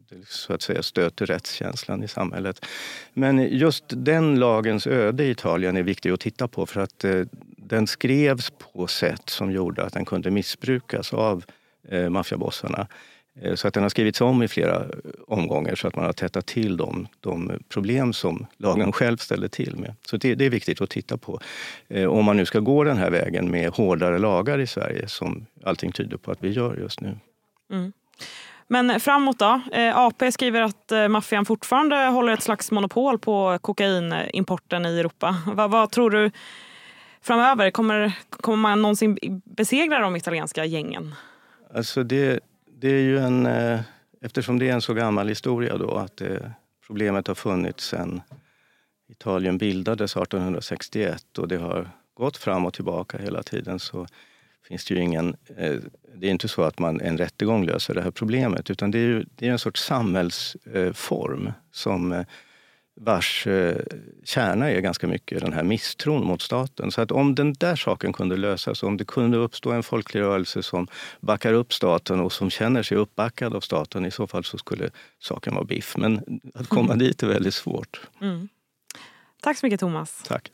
det 0.10 0.28
så 0.28 0.54
att 0.54 0.62
säga 0.62 0.84
stöter 0.84 1.26
rättskänslan 1.26 2.04
i 2.04 2.08
samhället. 2.08 2.66
Men 3.14 3.58
just 3.58 3.84
den 3.88 4.40
lagens 4.40 4.88
öde 4.88 5.24
i 5.24 5.30
Italien 5.30 5.78
är 5.78 5.84
viktig 5.84 6.12
att 6.12 6.20
titta 6.20 6.48
på 6.48 6.66
för 6.66 6.82
att 6.82 7.06
den 7.58 7.88
skrevs 7.88 8.52
på 8.74 8.88
sätt 8.88 9.30
som 9.30 9.52
gjorde 9.52 9.84
att 9.84 9.94
den 9.94 10.06
kunde 10.06 10.32
missbrukas 10.32 11.14
av 11.14 11.44
maffiabossarna. 12.10 12.88
Eh, 13.42 13.56
så 13.56 13.68
att 13.68 13.74
den 13.74 13.84
har 13.84 13.90
skrivits 13.90 14.22
om 14.22 14.44
i 14.44 14.48
flera 14.48 14.86
omgångar 15.28 15.76
så 15.76 15.88
att 15.88 15.96
man 15.96 16.06
har 16.06 16.14
tätat 16.14 16.46
till 16.46 16.78
de, 16.78 17.08
de 17.20 17.52
problem 17.70 18.14
som 18.14 18.46
lagen 18.58 18.92
själv 18.92 19.18
ställde 19.18 19.50
till 19.50 19.76
med. 19.76 19.96
Så 20.06 20.18
det, 20.18 20.36
det, 20.36 20.46
är 20.46 20.50
viktigt 20.50 20.82
att 20.82 20.90
titta 20.90 21.18
på. 21.18 21.40
Eh, 21.88 22.06
om 22.06 22.26
man 22.26 22.38
nu 22.38 22.46
ska 22.46 22.60
gå 22.60 22.84
den 22.84 22.98
här 22.98 23.10
vägen 23.10 23.52
med 23.52 23.70
hårdare 23.70 24.20
lagar 24.20 24.60
i 24.60 24.68
Sverige 24.68 25.08
som 25.08 25.46
allting 25.64 25.92
tyder 25.92 26.18
på 26.18 26.32
att 26.32 26.44
vi 26.44 26.50
gör 26.50 26.76
just 26.76 27.02
nu. 27.02 27.18
Mm. 27.72 27.94
Men 28.68 29.00
framåt 29.00 29.40
då? 29.40 29.62
Eh, 29.72 29.98
AP 29.98 30.32
skriver 30.32 30.62
att 30.62 30.92
maffian 31.10 31.46
fortfarande 31.46 31.96
håller 31.96 32.34
ett 32.34 32.44
slags 32.44 32.72
monopol 32.72 33.20
på 33.20 33.58
kokainimporten 33.62 34.86
i 34.86 35.00
Europa. 35.00 35.36
Vad, 35.46 35.72
vad 35.72 35.92
tror 35.92 36.10
du 36.10 36.32
framöver? 37.22 37.72
Kommer, 37.72 38.12
kommer 38.30 38.58
man 38.58 38.82
någonsin 38.82 39.18
besegra 39.46 40.00
de 40.00 40.16
italienska 40.16 40.66
gängen? 40.66 41.16
Alltså 41.76 42.04
det, 42.04 42.40
det 42.82 42.90
är 42.90 43.02
ju 43.02 43.20
en, 43.20 43.46
eh, 43.46 43.80
eftersom 44.22 44.60
det 44.60 44.70
är 44.70 44.74
en 44.74 44.82
så 44.82 44.94
gammal 44.94 45.28
historia 45.28 45.78
då 45.78 45.96
att 45.96 46.18
det, 46.18 46.52
problemet 46.88 47.28
har 47.28 47.36
funnits 47.36 47.88
sedan 47.88 48.22
Italien 49.10 49.58
bildades 49.58 50.18
1861 50.18 51.38
och 51.38 51.48
det 51.48 51.58
har 51.58 51.90
gått 52.14 52.38
fram 52.38 52.66
och 52.66 52.74
tillbaka 52.74 53.18
hela 53.18 53.44
tiden 53.44 53.80
så 53.80 54.08
finns 54.68 54.86
det 54.86 54.94
ju 54.94 55.02
ingen... 55.02 55.36
Eh, 55.58 55.76
det 56.16 56.28
är 56.28 56.32
inte 56.32 56.48
så 56.48 56.64
att 56.64 56.80
man 56.80 57.02
en 57.02 57.18
rättegång 57.18 57.66
löser 57.66 57.94
det 57.94 58.02
här 58.02 58.12
problemet 58.12 58.70
utan 58.70 58.92
det 58.92 59.00
är, 59.00 59.08
ju, 59.08 59.26
det 59.36 59.48
är 59.48 59.52
en 59.52 59.60
sorts 59.60 59.84
samhällsform 59.84 61.52
som 61.72 62.12
eh, 62.12 62.26
vars 63.02 63.48
eh, 63.48 63.78
kärna 64.24 64.72
är 64.72 64.80
ganska 64.80 65.08
mycket 65.08 65.42
den 65.42 65.54
här 65.54 65.64
misstron 65.64 66.26
mot 66.26 66.42
staten. 66.42 66.92
Så 66.92 67.02
att 67.02 67.12
om 67.12 67.36
den 67.36 67.54
där 67.54 67.76
saken 67.76 68.14
kunde 68.14 68.38
lösas, 68.38 68.84
om 68.84 68.98
det 68.98 69.06
kunde 69.06 69.38
uppstå 69.38 69.72
en 69.72 69.84
folklig 69.84 70.22
rörelse 70.22 70.64
som 70.64 70.88
backar 71.20 71.54
upp 71.54 71.74
staten 71.74 72.20
och 72.20 72.34
som 72.34 72.50
känner 72.50 72.84
sig 72.84 72.98
uppbackad 72.98 73.56
av 73.56 73.62
staten, 73.62 74.06
i 74.06 74.12
så 74.12 74.28
fall 74.28 74.44
så 74.44 74.58
skulle 74.58 74.90
saken 75.20 75.54
vara 75.54 75.66
biff. 75.66 75.98
Men 75.98 76.42
att 76.54 76.68
komma 76.68 76.94
mm. 76.94 77.00
dit 77.00 77.24
är 77.24 77.28
väldigt 77.28 77.54
svårt. 77.54 78.02
Mm. 78.22 78.50
Tack 79.42 79.58
så 79.58 79.66
mycket 79.66 79.80
Thomas. 79.80 80.24
Tack. 80.28 80.52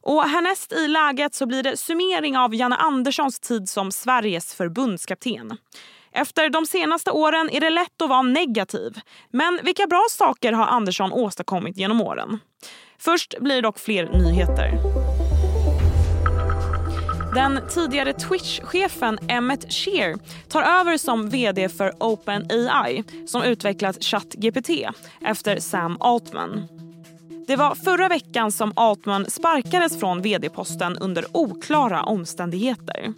Och 0.00 0.22
härnäst 0.22 0.72
i 0.72 0.88
läget 0.88 1.34
så 1.34 1.46
blir 1.46 1.62
det 1.62 1.76
summering 1.76 2.36
av 2.36 2.54
Janne 2.54 2.76
Anderssons 2.76 3.40
tid 3.40 3.68
som 3.68 3.92
Sveriges 3.92 4.54
förbundskapten. 4.54 5.56
Efter 6.12 6.50
de 6.50 6.66
senaste 6.66 7.10
åren 7.10 7.50
är 7.52 7.60
det 7.60 7.70
lätt 7.70 8.02
att 8.02 8.08
vara 8.08 8.22
negativ. 8.22 9.00
Men 9.30 9.60
vilka 9.62 9.86
bra 9.86 10.06
saker 10.10 10.52
har 10.52 10.66
Andersson 10.66 11.12
åstadkommit 11.12 11.76
genom 11.76 12.00
åren? 12.00 12.38
Först 12.98 13.34
blir 13.40 13.54
det 13.54 13.62
dock 13.62 13.78
fler 13.78 14.08
nyheter. 14.12 14.72
Den 17.34 17.60
tidigare 17.68 18.12
Twitch-chefen 18.12 19.18
Emmet 19.28 19.72
Shear 19.72 20.18
tar 20.48 20.62
över 20.62 20.96
som 20.96 21.30
vd 21.30 21.68
för 21.68 21.92
OpenAI 22.00 23.04
som 23.26 23.42
utvecklat 23.42 24.04
ChatGPT 24.04 24.70
efter 25.20 25.60
Sam 25.60 25.96
Altman. 26.00 26.68
Det 27.46 27.56
var 27.56 27.74
förra 27.74 28.08
veckan 28.08 28.52
som 28.52 28.72
Altman 28.76 29.30
sparkades 29.30 30.00
från 30.00 30.22
vd-posten 30.22 30.96
under 30.96 31.24
oklara 31.32 32.02
omständigheter. 32.02 33.12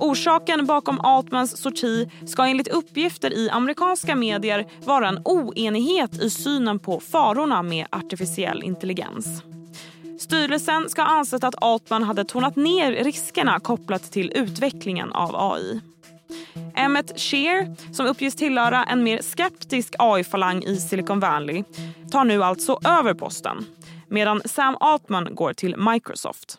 Orsaken 0.00 0.66
bakom 0.66 1.00
Altmans 1.00 1.56
sorti 1.56 2.10
ska 2.26 2.46
enligt 2.46 2.68
uppgifter 2.68 3.32
i 3.32 3.50
amerikanska 3.50 4.16
medier 4.16 4.66
vara 4.84 5.08
en 5.08 5.22
oenighet 5.24 6.22
i 6.22 6.30
synen 6.30 6.78
på 6.78 7.00
farorna 7.00 7.62
med 7.62 7.86
artificiell 7.90 8.62
intelligens. 8.62 9.42
Styrelsen 10.18 10.88
ska 10.88 11.02
ha 11.02 11.08
ansett 11.08 11.44
att 11.44 11.62
Altman 11.62 12.02
hade 12.02 12.24
tonat 12.24 12.56
ner 12.56 12.92
riskerna 12.92 13.60
kopplat 13.60 14.12
till 14.12 14.32
utvecklingen 14.34 15.12
av 15.12 15.52
AI. 15.52 15.80
Emmet 16.74 17.20
Shear, 17.20 17.76
som 17.94 18.06
uppges 18.06 18.34
tillhöra 18.34 18.84
en 18.84 19.02
mer 19.02 19.22
skeptisk 19.22 19.94
AI-falang 19.98 20.62
i 20.62 20.76
Silicon 20.76 21.20
Valley 21.20 21.64
tar 22.10 22.24
nu 22.24 22.42
alltså 22.42 22.78
över 22.84 23.14
posten 23.14 23.66
medan 24.08 24.42
Sam 24.44 24.76
Altman 24.80 25.34
går 25.34 25.52
till 25.52 25.76
Microsoft. 25.76 26.58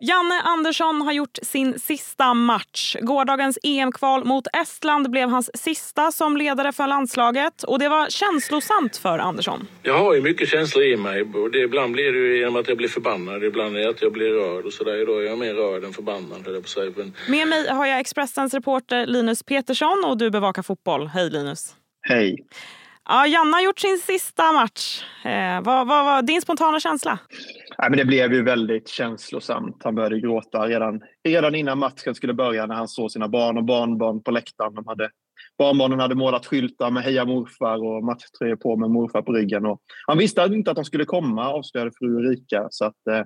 Janne 0.00 0.40
Andersson 0.44 1.02
har 1.02 1.12
gjort 1.12 1.38
sin 1.42 1.78
sista 1.78 2.34
match. 2.34 2.96
Gårdagens 3.00 3.58
EM-kval 3.62 4.24
mot 4.24 4.46
Estland 4.52 5.10
blev 5.10 5.28
hans 5.28 5.50
sista 5.54 6.12
som 6.12 6.36
ledare 6.36 6.72
för 6.72 6.86
landslaget. 6.86 7.62
Och 7.62 7.78
Det 7.78 7.88
var 7.88 8.10
känslosamt 8.10 8.96
för 8.96 9.18
Andersson. 9.18 9.66
Jag 9.82 9.98
har 9.98 10.14
ju 10.14 10.22
mycket 10.22 10.48
känslor 10.48 10.84
i 10.84 10.96
mig. 10.96 11.24
Det, 11.52 11.58
ibland 11.58 11.92
blir 11.92 12.12
det 12.12 12.18
ju 12.18 12.38
genom 12.38 12.56
att 12.56 12.68
jag 12.68 12.76
blir 12.76 12.88
förbannad, 12.88 13.44
ibland 13.44 13.76
är 13.76 13.80
det 13.80 13.90
att 13.90 14.02
jag 14.02 14.12
blir 14.12 14.30
rörd. 14.30 14.64
Och 14.64 14.72
så 14.72 14.84
där. 14.84 15.02
Idag 15.02 15.24
är 15.24 15.28
jag 15.28 15.38
mer 15.38 15.54
rörd 15.54 15.84
än 15.84 15.92
förbannad. 15.92 16.44
På 16.44 16.52
Men... 16.96 17.14
Med 17.28 17.48
mig 17.48 17.68
har 17.68 17.86
jag 17.86 18.00
Expressens 18.00 18.54
reporter 18.54 19.06
Linus 19.06 19.42
Petersson 19.42 20.04
och 20.04 20.18
du 20.18 20.30
bevakar 20.30 20.62
fotboll. 20.62 21.06
Hej 21.06 21.30
Linus! 21.30 21.74
Hej! 22.02 22.36
Ja, 23.10 23.26
Janne 23.26 23.52
har 23.52 23.62
gjort 23.62 23.78
sin 23.78 23.98
sista 23.98 24.52
match. 24.52 25.04
Eh, 25.24 25.62
vad 25.64 25.86
var 25.86 26.22
din 26.22 26.40
spontana 26.40 26.80
känsla? 26.80 27.18
Nej, 27.78 27.90
men 27.90 27.98
det 27.98 28.04
blev 28.04 28.32
ju 28.32 28.42
väldigt 28.42 28.88
känslosamt. 28.88 29.76
Han 29.84 29.94
började 29.94 30.20
gråta 30.20 30.66
redan, 30.66 31.00
redan 31.28 31.54
innan 31.54 31.78
matchen 31.78 32.14
skulle 32.14 32.34
börja 32.34 32.66
när 32.66 32.74
han 32.74 32.88
såg 32.88 33.10
sina 33.10 33.28
barn 33.28 33.56
och 33.58 33.64
barnbarn 33.64 34.22
på 34.22 34.30
läktaren. 34.30 34.74
De 34.74 34.86
hade, 34.86 35.10
barnbarnen 35.58 36.00
hade 36.00 36.14
målat 36.14 36.46
skyltar 36.46 36.90
med 36.90 37.02
Heja 37.02 37.24
morfar 37.24 37.84
och 37.84 38.04
matchtröjor 38.04 38.56
på 38.56 38.76
med 38.76 38.90
morfar 38.90 39.22
på 39.22 39.32
ryggen. 39.32 39.66
Och 39.66 39.80
han 40.06 40.18
visste 40.18 40.42
inte 40.42 40.70
att 40.70 40.76
de 40.76 40.84
skulle 40.84 41.04
komma, 41.04 41.48
avslöjade 41.48 41.90
fru 41.98 42.16
Ulrika. 42.16 42.66
Så 42.70 42.84
att, 42.84 43.06
eh, 43.10 43.22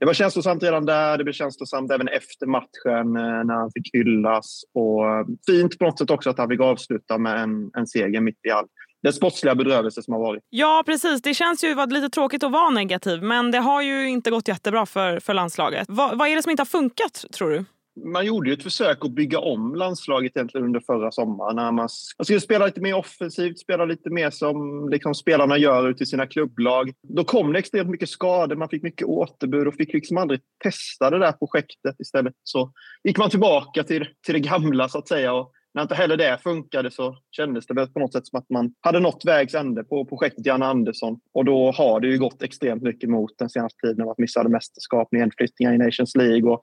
det 0.00 0.06
var 0.06 0.14
känslosamt 0.14 0.62
redan 0.62 0.86
där. 0.86 1.18
Det 1.18 1.24
blev 1.24 1.34
känslosamt 1.34 1.92
även 1.92 2.08
efter 2.08 2.46
matchen 2.46 3.16
eh, 3.16 3.44
när 3.44 3.54
han 3.54 3.70
fick 3.72 3.94
hyllas. 3.94 4.62
Och 4.74 5.06
eh, 5.06 5.26
fint 5.46 5.78
på 5.78 5.84
något 5.84 5.98
sätt 5.98 6.10
också 6.10 6.30
att 6.30 6.38
han 6.38 6.48
fick 6.48 6.60
avsluta 6.60 7.18
med 7.18 7.42
en, 7.42 7.70
en 7.76 7.86
seger 7.86 8.20
mitt 8.20 8.46
i 8.46 8.50
allt 8.50 8.70
den 9.02 9.12
sportsliga 9.12 9.54
bedrövelse 9.54 10.02
som 10.02 10.14
har 10.14 10.20
varit. 10.20 10.42
Ja, 10.50 10.82
precis. 10.86 11.22
Det 11.22 11.34
känns 11.34 11.64
ju 11.64 11.86
lite 11.86 12.08
tråkigt 12.08 12.42
att 12.42 12.52
vara 12.52 12.70
negativ, 12.70 13.22
men 13.22 13.50
det 13.50 13.58
har 13.58 13.82
ju 13.82 14.08
inte 14.08 14.30
gått 14.30 14.48
jättebra 14.48 14.86
för, 14.86 15.20
för 15.20 15.34
landslaget. 15.34 15.86
Va, 15.88 16.12
vad 16.14 16.28
är 16.28 16.36
det 16.36 16.42
som 16.42 16.50
inte 16.50 16.60
har 16.60 16.66
funkat, 16.66 17.24
tror 17.32 17.50
du? 17.50 17.64
man 18.04 18.26
gjorde 18.26 18.50
ju 18.50 18.54
ett 18.54 18.62
försök 18.62 19.04
att 19.04 19.10
bygga 19.10 19.38
om 19.38 19.74
landslaget 19.74 20.36
egentligen 20.36 20.66
under 20.66 20.80
förra 20.80 21.12
sommaren. 21.12 21.56
När 21.56 21.72
man, 21.72 21.88
skulle 21.88 22.40
spela 22.40 22.66
lite 22.66 22.80
mer 22.80 22.94
offensivt, 22.94 23.58
spela 23.58 23.84
lite 23.84 24.10
mer 24.10 24.30
som 24.30 24.88
liksom 24.88 25.14
spelarna 25.14 25.58
gör 25.58 25.88
ute 25.88 26.02
i 26.02 26.06
sina 26.06 26.26
klubblag. 26.26 26.92
Då 27.08 27.24
kom 27.24 27.52
det 27.52 27.58
extremt 27.58 27.90
mycket 27.90 28.08
skador, 28.08 28.56
man 28.56 28.68
fick 28.68 28.82
mycket 28.82 29.06
återbud 29.06 29.68
och 29.68 29.74
fick 29.74 29.92
liksom 29.92 30.16
aldrig 30.16 30.40
testa 30.62 31.10
det 31.10 31.18
där 31.18 31.32
projektet. 31.32 32.00
Istället 32.00 32.34
så 32.42 32.72
gick 33.04 33.18
man 33.18 33.30
tillbaka 33.30 33.84
till, 33.84 34.06
till 34.26 34.34
det 34.34 34.40
gamla 34.40 34.88
så 34.88 34.98
att 34.98 35.08
säga. 35.08 35.32
Och 35.32 35.52
när 35.78 35.82
inte 35.82 35.94
heller 35.94 36.16
det 36.16 36.38
funkade 36.42 36.90
så 36.90 37.16
kändes 37.30 37.66
det 37.66 37.74
väl 37.74 37.88
på 37.88 37.98
något 37.98 38.12
sätt 38.12 38.26
som 38.26 38.38
att 38.38 38.50
man 38.50 38.74
hade 38.80 39.00
nått 39.00 39.24
vägs 39.24 39.54
ände 39.54 39.84
på 39.84 40.04
projektet 40.04 40.46
Janne 40.46 40.66
Andersson. 40.66 41.20
Och 41.34 41.44
då 41.44 41.72
har 41.72 42.00
det 42.00 42.08
ju 42.08 42.18
gått 42.18 42.42
extremt 42.42 42.82
mycket 42.82 43.10
mot 43.10 43.38
den 43.38 43.50
senaste 43.50 43.86
tiden 43.86 44.02
av 44.02 44.10
att 44.10 44.18
missade 44.18 44.48
mästerskap, 44.48 45.08
nedflyttningar 45.12 45.74
i 45.74 45.78
Nations 45.78 46.16
League 46.16 46.50
och 46.50 46.62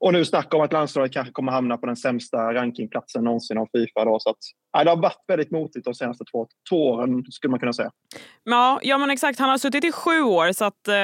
Och 0.00 0.12
nu 0.12 0.24
snack 0.24 0.54
om 0.54 0.60
att 0.60 0.72
landslaget 0.72 1.12
kanske 1.12 1.32
kommer 1.32 1.52
hamna 1.52 1.76
på 1.76 1.86
den 1.86 1.96
sämsta 1.96 2.54
rankingplatsen 2.54 3.24
någonsin 3.24 3.58
av 3.58 3.68
Fifa. 3.72 4.04
Då, 4.04 4.18
så 4.20 4.30
att, 4.30 4.36
ja, 4.72 4.84
det 4.84 4.90
har 4.90 4.96
varit 4.96 5.24
väldigt 5.28 5.50
motigt 5.50 5.84
de 5.84 5.94
senaste 5.94 6.24
två, 6.24 6.46
två 6.70 6.90
åren 6.90 7.24
skulle 7.30 7.50
man 7.50 7.60
kunna 7.60 7.72
säga. 7.72 7.90
Ja, 8.44 8.80
ja 8.82 8.98
men 8.98 9.10
exakt. 9.10 9.38
Han 9.38 9.50
har 9.50 9.58
suttit 9.58 9.84
i 9.84 9.92
sju 9.92 10.22
år 10.22 10.52
så 10.52 10.64
att, 10.64 10.88
eh, 10.88 10.94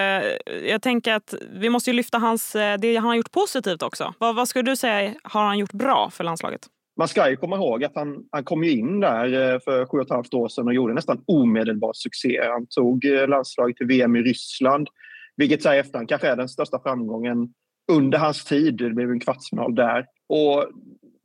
jag 0.70 0.82
tänker 0.82 1.14
att 1.14 1.34
vi 1.52 1.70
måste 1.70 1.92
lyfta 1.92 2.18
hans, 2.18 2.54
eh, 2.54 2.78
det 2.78 2.96
han 2.96 3.08
har 3.08 3.14
gjort 3.14 3.32
positivt 3.32 3.82
också. 3.82 4.14
Vad, 4.18 4.36
vad 4.36 4.48
skulle 4.48 4.70
du 4.70 4.76
säga 4.76 5.14
har 5.22 5.44
han 5.44 5.58
gjort 5.58 5.72
bra 5.72 6.10
för 6.10 6.24
landslaget? 6.24 6.68
Man 6.96 7.08
ska 7.08 7.30
ju 7.30 7.36
komma 7.36 7.56
ihåg 7.56 7.84
att 7.84 7.94
han, 7.94 8.24
han 8.30 8.44
kom 8.44 8.64
in 8.64 9.00
där 9.00 9.24
eh, 9.24 9.60
för 9.60 9.86
sju 9.86 9.98
och 9.98 10.04
ett 10.04 10.10
halvt 10.10 10.34
år 10.34 10.48
sedan 10.48 10.66
och 10.66 10.74
gjorde 10.74 10.94
nästan 10.94 11.22
omedelbar 11.26 11.92
succé. 11.94 12.40
Han 12.52 12.66
tog 12.66 13.04
eh, 13.04 13.28
landslaget 13.28 13.76
till 13.76 13.86
VM 13.86 14.16
i 14.16 14.22
Ryssland, 14.22 14.88
vilket 15.36 15.62
så 15.62 15.68
här 15.68 15.78
efterhand 15.78 16.08
kanske 16.08 16.28
är 16.28 16.36
den 16.36 16.48
största 16.48 16.80
framgången 16.82 17.48
under 17.92 18.18
hans 18.18 18.44
tid. 18.44 18.76
Det 18.76 18.90
blev 18.90 19.10
en 19.10 19.20
kvartsfinal 19.20 19.74
där. 19.74 20.06
Och 20.28 20.70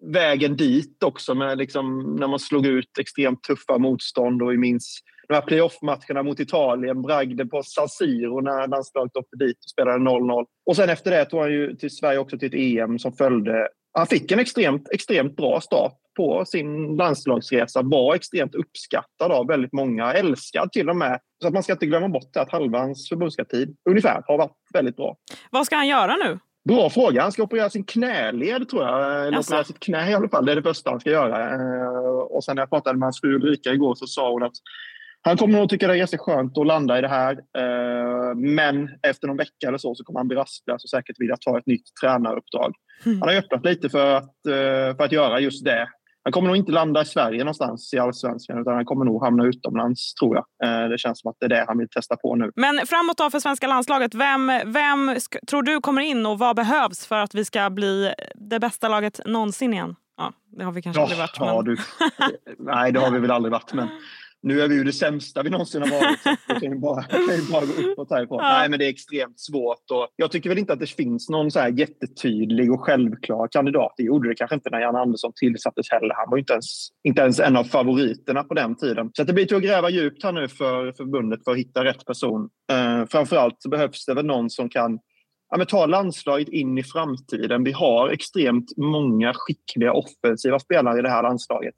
vägen 0.01 0.55
dit 0.55 1.03
också 1.03 1.35
med 1.35 1.57
liksom, 1.57 2.15
när 2.19 2.27
man 2.27 2.39
slog 2.39 2.65
ut 2.65 2.97
extremt 2.99 3.43
tuffa 3.43 3.77
motstånd 3.77 4.41
och 4.41 4.51
vi 4.51 4.57
minns 4.57 4.99
de 5.27 5.33
här 5.33 5.41
playoff-matcherna 5.41 6.23
mot 6.23 6.39
Italien, 6.39 7.01
bragde 7.01 7.45
på 7.45 7.63
San 7.63 7.89
Siro 7.89 8.41
när 8.41 8.67
landslaget 8.67 9.17
åkte 9.17 9.38
dit 9.38 9.57
och 9.57 9.69
spelade 9.69 9.97
0-0. 9.97 10.45
Och 10.65 10.75
sen 10.75 10.89
efter 10.89 11.11
det 11.11 11.25
tog 11.25 11.39
han 11.39 11.51
ju 11.51 11.75
till 11.75 11.89
Sverige 11.89 12.19
också 12.19 12.38
till 12.38 12.47
ett 12.47 12.81
EM 12.81 12.99
som 12.99 13.13
följde. 13.13 13.67
Han 13.99 14.07
fick 14.07 14.31
en 14.31 14.39
extremt, 14.39 14.89
extremt 14.91 15.35
bra 15.35 15.61
start 15.61 15.93
på 16.17 16.45
sin 16.45 16.95
landslagsresa, 16.95 17.81
var 17.81 18.15
extremt 18.15 18.55
uppskattad 18.55 19.31
av 19.31 19.47
väldigt 19.47 19.73
många, 19.73 20.13
älskad 20.13 20.71
till 20.71 20.89
och 20.89 20.95
med. 20.95 21.19
Så 21.41 21.47
att 21.47 21.53
man 21.53 21.63
ska 21.63 21.73
inte 21.73 21.85
glömma 21.85 22.09
bort 22.09 22.35
att 22.37 22.51
halva 22.51 22.79
hans 22.79 23.09
förbundskaptid 23.09 23.75
ungefär 23.89 24.23
har 24.25 24.37
varit 24.37 24.57
väldigt 24.73 24.95
bra. 24.95 25.15
Vad 25.51 25.65
ska 25.65 25.75
han 25.75 25.87
göra 25.87 26.15
nu? 26.15 26.39
Bra 26.69 26.89
fråga. 26.89 27.21
Han 27.21 27.31
ska 27.31 27.43
operera 27.43 27.69
sin 27.69 27.83
knäled, 27.83 28.69
tror 28.69 28.83
jag. 28.83 29.27
Eller 29.27 29.39
operera 29.39 29.63
sitt 29.63 29.79
knä 29.79 30.11
i 30.11 30.13
alla 30.13 30.29
fall. 30.29 30.45
Det 30.45 30.51
är 30.51 30.55
det 30.55 30.63
första 30.63 30.89
han 30.89 30.99
ska 30.99 31.09
göra. 31.09 31.53
Eh, 31.53 32.19
och 32.19 32.43
sen 32.43 32.55
när 32.55 32.61
jag 32.61 32.69
pratade 32.69 32.99
med 32.99 33.05
hans 33.05 33.21
fru 33.21 33.35
Ulrika 33.35 33.73
igår 33.73 33.95
så 33.95 34.07
sa 34.07 34.31
hon 34.31 34.43
att 34.43 34.55
han 35.21 35.38
kommer 35.38 35.59
nog 35.59 35.69
tycka 35.69 35.88
det 35.88 35.93
är 35.93 35.97
ganska 35.97 36.17
skönt 36.17 36.57
att 36.57 36.67
landa 36.67 36.97
i 36.97 37.01
det 37.01 37.07
här. 37.07 37.31
Eh, 37.33 38.35
men 38.35 38.89
efter 39.07 39.27
någon 39.27 39.38
vecka 39.38 39.67
eller 39.67 39.77
så 39.77 39.95
så 39.95 40.03
kommer 40.03 40.19
han 40.19 40.27
bli 40.27 40.38
rastlös 40.38 40.83
och 40.83 40.89
säkert 40.89 41.19
vilja 41.19 41.38
ta 41.38 41.57
ett 41.57 41.65
nytt 41.65 41.95
tränaruppdrag. 42.01 42.73
Mm. 43.05 43.21
Han 43.21 43.29
har 43.29 43.35
öppnat 43.35 43.65
lite 43.65 43.89
för 43.89 44.15
att, 44.15 44.45
eh, 44.45 44.97
för 44.97 45.03
att 45.03 45.11
göra 45.11 45.39
just 45.39 45.65
det. 45.65 45.88
Han 46.23 46.33
kommer 46.33 46.47
nog 46.47 46.57
inte 46.57 46.71
landa 46.71 47.01
i 47.01 47.05
Sverige 47.05 47.39
någonstans 47.39 47.93
i 47.93 47.99
allsvenskan 47.99 48.61
utan 48.61 48.73
han 48.73 48.85
kommer 48.85 49.05
nog 49.05 49.23
hamna 49.23 49.45
utomlands 49.45 50.13
tror 50.13 50.35
jag. 50.35 50.91
Det 50.91 50.97
känns 50.97 51.21
som 51.21 51.31
att 51.31 51.35
det 51.39 51.45
är 51.45 51.49
det 51.49 51.65
han 51.67 51.77
vill 51.77 51.89
testa 51.89 52.15
på 52.15 52.35
nu. 52.35 52.51
Men 52.55 52.88
framåt 52.88 53.17
då 53.17 53.29
för 53.29 53.39
svenska 53.39 53.67
landslaget. 53.67 54.15
Vem, 54.15 54.51
vem 54.65 55.15
tror 55.47 55.63
du 55.63 55.81
kommer 55.81 56.01
in 56.01 56.25
och 56.25 56.39
vad 56.39 56.55
behövs 56.55 57.07
för 57.07 57.15
att 57.15 57.35
vi 57.35 57.45
ska 57.45 57.69
bli 57.69 58.13
det 58.35 58.59
bästa 58.59 58.88
laget 58.88 59.19
någonsin 59.25 59.73
igen? 59.73 59.95
Ja, 60.17 60.33
det 60.57 60.63
har 60.63 60.71
vi 60.71 60.81
kanske 60.81 60.99
oh, 60.99 61.03
aldrig 61.03 61.19
varit. 61.19 61.38
Ja, 61.39 61.61
du. 61.61 61.77
Nej, 62.59 62.91
det 62.91 62.99
har 62.99 63.11
vi 63.11 63.19
väl 63.19 63.31
aldrig 63.31 63.51
varit. 63.51 63.73
Men 63.73 63.88
nu 64.41 64.62
är 64.62 64.67
vi 64.67 64.75
ju 64.75 64.84
det 64.84 64.93
sämsta 64.93 65.43
vi 65.43 65.50
någonsin 65.50 65.81
har 65.81 65.89
varit. 65.89 66.19
Så 66.22 66.53
det 66.53 66.60
kan 66.60 66.72
ju 66.72 66.79
bara, 66.79 67.03
kan 67.03 67.36
ju 67.36 67.51
bara 67.51 67.65
gå 67.65 67.91
uppåt 67.91 68.10
härifrån. 68.10 68.39
Ja. 68.41 68.58
Nej, 68.58 68.69
men 68.69 68.79
det 68.79 68.86
är 68.86 68.89
extremt 68.89 69.39
svårt. 69.39 69.91
Och 69.91 70.08
jag 70.15 70.31
tycker 70.31 70.50
väl 70.50 70.58
inte 70.58 70.74
att 70.74 70.79
det 70.79 70.89
finns 70.89 71.29
någon 71.29 71.51
så 71.51 71.60
här 71.60 71.69
jättetydlig 71.69 72.72
och 72.74 72.81
självklar 72.81 73.48
kandidat. 73.51 73.93
Det 73.98 74.03
gjorde 74.03 74.29
det 74.29 74.36
kanske 74.36 74.55
inte 74.55 74.69
när 74.69 74.79
Jan 74.79 74.96
Andersson 74.96 75.31
tillsattes 75.36 75.91
heller. 75.91 76.15
Han 76.15 76.29
var 76.29 76.38
inte 76.38 76.53
ens, 76.53 76.89
inte 77.03 77.22
ens 77.22 77.39
en 77.39 77.58
av 77.58 77.63
favoriterna 77.63 78.43
på 78.43 78.53
den 78.53 78.75
tiden. 78.75 79.12
Så 79.13 79.24
det 79.24 79.34
blir 79.34 79.46
till 79.46 79.58
att 79.58 79.63
gräva 79.63 79.89
djupt 79.89 80.24
här 80.24 80.31
nu 80.31 80.48
för 80.48 80.91
förbundet 80.91 81.43
för 81.43 81.51
att 81.51 81.58
hitta 81.58 81.84
rätt 81.84 82.05
person. 82.05 82.50
Uh, 82.72 83.05
framförallt 83.05 83.55
så 83.60 83.69
behövs 83.69 84.05
det 84.05 84.13
väl 84.13 84.25
någon 84.25 84.50
som 84.50 84.69
kan 84.69 85.00
ja, 85.50 85.58
men 85.58 85.67
ta 85.67 85.86
landslaget 85.86 86.50
in 86.50 86.77
i 86.77 86.84
framtiden. 86.84 87.63
Vi 87.63 87.72
har 87.72 88.10
extremt 88.10 88.77
många 88.77 89.34
skickliga 89.36 89.93
offensiva 89.93 90.60
spelare 90.60 91.00
i 91.00 91.01
det 91.01 91.10
här 91.10 91.24
landslaget. 91.24 91.75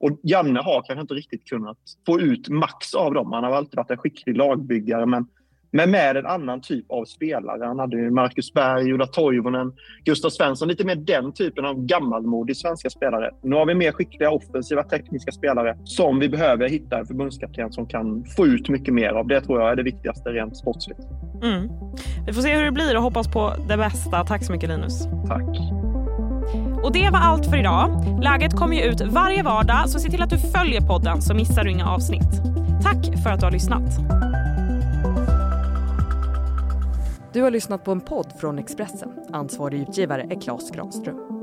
Och 0.00 0.20
Janne 0.22 0.60
har 0.60 0.82
kanske 0.82 1.00
inte 1.00 1.14
riktigt 1.14 1.48
kunnat 1.48 1.78
få 2.06 2.20
ut 2.20 2.48
max 2.48 2.94
av 2.94 3.14
dem. 3.14 3.32
Han 3.32 3.44
har 3.44 3.50
alltid 3.50 3.76
varit 3.76 3.90
en 3.90 3.96
skicklig 3.96 4.36
lagbyggare 4.36 5.06
men, 5.06 5.26
men 5.72 5.90
med 5.90 6.16
en 6.16 6.26
annan 6.26 6.60
typ 6.60 6.90
av 6.90 7.04
spelare. 7.04 7.64
Han 7.64 7.78
hade 7.78 7.96
ju 7.96 8.10
Marcus 8.10 8.52
Berg, 8.52 8.94
Ola 8.94 9.06
Toivonen, 9.06 9.72
Gustav 10.04 10.30
Svensson. 10.30 10.68
Lite 10.68 10.84
mer 10.84 10.96
den 10.96 11.32
typen 11.32 11.64
av 11.64 11.84
gammalmodig 11.86 12.56
svenska 12.56 12.90
spelare. 12.90 13.30
Nu 13.42 13.56
har 13.56 13.66
vi 13.66 13.74
mer 13.74 13.92
skickliga 13.92 14.30
offensiva 14.30 14.82
tekniska 14.82 15.32
spelare 15.32 15.78
som 15.84 16.18
vi 16.18 16.28
behöver 16.28 16.68
hitta 16.68 16.98
en 16.98 17.06
förbundskapten 17.06 17.72
som 17.72 17.86
kan 17.86 18.24
få 18.36 18.46
ut 18.46 18.68
mycket 18.68 18.94
mer 18.94 19.10
av. 19.10 19.26
Det 19.26 19.40
tror 19.40 19.60
jag 19.60 19.70
är 19.72 19.76
det 19.76 19.82
viktigaste 19.82 20.28
rent 20.28 20.56
sportsligt. 20.56 21.00
Mm. 21.42 21.68
Vi 22.26 22.32
får 22.32 22.42
se 22.42 22.56
hur 22.56 22.64
det 22.64 22.72
blir 22.72 22.96
och 22.96 23.02
hoppas 23.02 23.32
på 23.32 23.52
det 23.68 23.76
bästa. 23.76 24.24
Tack 24.24 24.44
så 24.44 24.52
mycket 24.52 24.68
Linus. 24.68 25.08
Tack. 25.28 25.79
Och 26.82 26.92
det 26.92 27.10
var 27.10 27.18
allt 27.18 27.46
för 27.46 27.56
idag. 27.56 28.18
Läget 28.22 28.56
kommer 28.56 28.76
ju 28.76 28.82
ut 28.82 29.00
varje 29.00 29.42
vardag 29.42 29.88
så 29.90 29.98
se 29.98 30.10
till 30.10 30.22
att 30.22 30.30
du 30.30 30.38
följer 30.38 30.80
podden 30.80 31.22
så 31.22 31.34
missar 31.34 31.64
du 31.64 31.70
inga 31.70 31.88
avsnitt. 31.90 32.42
Tack 32.82 33.22
för 33.22 33.30
att 33.30 33.40
du 33.40 33.46
har 33.46 33.50
lyssnat. 33.50 33.98
Du 37.32 37.42
har 37.42 37.50
lyssnat 37.50 37.84
på 37.84 37.92
en 37.92 38.00
podd 38.00 38.32
från 38.40 38.58
Expressen. 38.58 39.08
Ansvarig 39.32 39.80
utgivare 39.80 40.22
är 40.30 40.40
Klas 40.40 40.70
Granström. 40.70 41.39